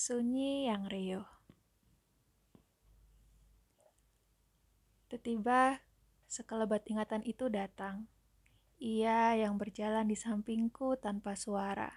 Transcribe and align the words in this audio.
Sunyi 0.00 0.64
yang 0.64 0.88
riuh. 0.88 1.28
Tiba-tiba, 5.12 5.76
sekelebat 6.24 6.88
ingatan 6.88 7.20
itu 7.20 7.52
datang. 7.52 8.08
Ia 8.80 9.36
yang 9.36 9.60
berjalan 9.60 10.08
di 10.08 10.16
sampingku 10.16 10.96
tanpa 10.96 11.36
suara, 11.36 11.92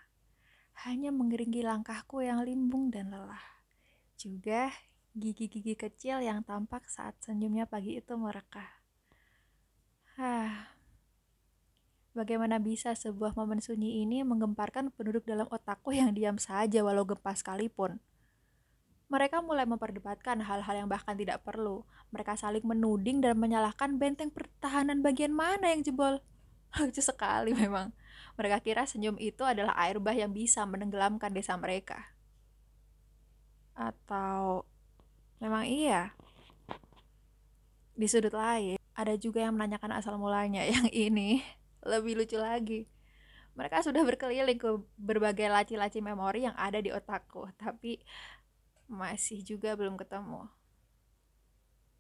hanya 0.84 1.16
mengiringi 1.16 1.64
langkahku 1.64 2.20
yang 2.20 2.44
limbung 2.44 2.92
dan 2.92 3.08
lelah. 3.08 3.64
Juga 4.20 4.68
gigi-gigi 5.16 5.80
kecil 5.80 6.28
yang 6.28 6.44
tampak 6.44 6.92
saat 6.92 7.16
senyumnya 7.24 7.72
pagi 7.72 8.04
itu 8.04 8.20
merekah. 8.20 8.84
Hah, 10.20 10.73
bagaimana 12.14 12.62
bisa 12.62 12.94
sebuah 12.94 13.34
momen 13.34 13.60
sunyi 13.60 14.06
ini 14.06 14.22
menggemparkan 14.22 14.94
penduduk 14.94 15.26
dalam 15.26 15.50
otakku 15.50 15.92
yang 15.92 16.14
diam 16.14 16.38
saja 16.38 16.86
walau 16.86 17.04
gempa 17.04 17.34
sekalipun. 17.34 17.98
Mereka 19.14 19.46
mulai 19.46 19.70
memperdebatkan 19.70 20.42
hal-hal 20.42 20.74
yang 20.74 20.90
bahkan 20.90 21.14
tidak 21.14 21.46
perlu. 21.46 21.86
Mereka 22.10 22.34
saling 22.34 22.66
menuding 22.66 23.22
dan 23.22 23.38
menyalahkan 23.38 24.02
benteng 24.02 24.34
pertahanan 24.34 25.06
bagian 25.06 25.30
mana 25.30 25.70
yang 25.70 25.86
jebol. 25.86 26.18
Lucu 26.82 27.02
sekali 27.02 27.54
memang. 27.54 27.94
Mereka 28.34 28.66
kira 28.66 28.90
senyum 28.90 29.22
itu 29.22 29.46
adalah 29.46 29.78
air 29.86 30.02
bah 30.02 30.18
yang 30.18 30.34
bisa 30.34 30.66
menenggelamkan 30.66 31.30
desa 31.30 31.54
mereka. 31.62 32.10
Atau 33.78 34.66
memang 35.38 35.70
iya? 35.70 36.18
Di 37.94 38.10
sudut 38.10 38.34
lain, 38.34 38.82
ada 38.98 39.14
juga 39.14 39.46
yang 39.46 39.54
menanyakan 39.54 39.94
asal 39.94 40.18
mulanya. 40.18 40.66
Yang 40.66 40.90
ini 40.90 41.46
lebih 41.84 42.20
lucu 42.20 42.40
lagi. 42.40 42.88
Mereka 43.54 43.86
sudah 43.86 44.02
berkeliling 44.02 44.58
ke 44.58 44.70
berbagai 44.98 45.46
laci-laci 45.46 46.02
memori 46.02 46.50
yang 46.50 46.58
ada 46.58 46.82
di 46.82 46.90
otakku, 46.90 47.46
tapi 47.62 48.02
masih 48.90 49.46
juga 49.46 49.78
belum 49.78 49.94
ketemu. 50.00 50.50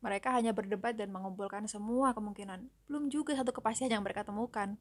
Mereka 0.03 0.35
hanya 0.35 0.51
berdebat 0.51 0.99
dan 0.99 1.15
mengumpulkan 1.15 1.63
semua 1.69 2.11
kemungkinan. 2.11 2.67
Belum 2.91 3.07
juga 3.07 3.39
satu 3.39 3.55
kepastian 3.55 3.87
yang 3.87 4.03
mereka 4.03 4.27
temukan. 4.27 4.75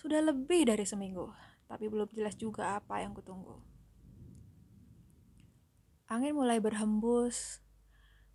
Sudah 0.00 0.24
lebih 0.24 0.64
dari 0.64 0.88
seminggu, 0.88 1.28
tapi 1.68 1.92
belum 1.92 2.08
jelas 2.16 2.38
juga 2.40 2.80
apa 2.80 3.04
yang 3.04 3.12
kutunggu. 3.12 3.60
Angin 6.08 6.38
mulai 6.38 6.62
berhembus. 6.62 7.60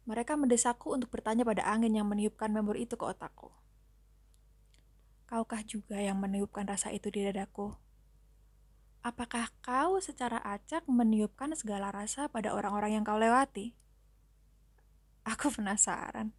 Mereka 0.06 0.36
mendesakku 0.36 0.92
untuk 0.92 1.10
bertanya 1.10 1.48
pada 1.48 1.64
angin 1.66 1.96
yang 1.96 2.06
meniupkan 2.06 2.52
memori 2.52 2.86
itu 2.86 3.00
ke 3.00 3.06
otakku. 3.08 3.50
Kaukah 5.32 5.64
juga 5.64 5.96
yang 5.96 6.20
meniupkan 6.20 6.68
rasa 6.68 6.92
itu 6.92 7.08
di 7.08 7.24
dadaku? 7.24 7.72
Apakah 9.00 9.48
kau 9.64 9.96
secara 10.04 10.44
acak 10.44 10.84
meniupkan 10.92 11.56
segala 11.56 11.88
rasa 11.88 12.28
pada 12.28 12.52
orang-orang 12.52 13.00
yang 13.00 13.08
kau 13.08 13.16
lewati? 13.16 13.72
Aku 15.24 15.48
penasaran. 15.48 16.36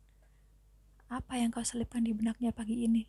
Apa 1.09 1.41
yang 1.41 1.49
kau 1.49 1.65
selipkan 1.65 2.05
di 2.05 2.13
benaknya 2.13 2.53
pagi 2.53 2.85
ini? 2.85 3.09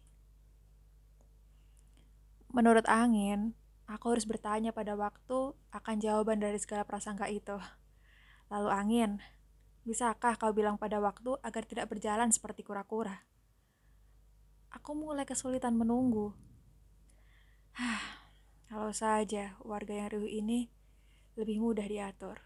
Menurut 2.56 2.88
angin, 2.88 3.52
aku 3.84 4.16
harus 4.16 4.24
bertanya 4.24 4.72
pada 4.72 4.96
waktu 4.96 5.52
akan 5.76 5.96
jawaban 6.00 6.40
dari 6.40 6.64
segala 6.64 6.88
prasangka 6.88 7.28
itu. 7.28 7.60
Lalu 8.48 8.70
angin, 8.72 9.12
bisakah 9.84 10.40
kau 10.40 10.56
bilang 10.56 10.80
pada 10.80 11.04
waktu 11.04 11.36
agar 11.44 11.68
tidak 11.68 11.92
berjalan 11.92 12.32
seperti 12.32 12.64
kura-kura? 12.64 13.33
Aku 14.84 15.00
mulai 15.00 15.24
kesulitan 15.24 15.80
menunggu. 15.80 16.36
Hah, 17.80 18.04
kalau 18.68 18.92
saja 18.92 19.56
warga 19.64 19.96
yang 19.96 20.12
riuh 20.12 20.28
ini 20.28 20.68
lebih 21.40 21.64
mudah 21.64 21.88
diatur. 21.88 22.44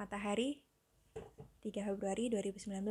Matahari 0.00 0.64
3 1.60 1.92
Februari 1.92 2.32
2019 2.32 2.88